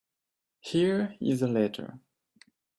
[0.61, 1.99] Here is the letter.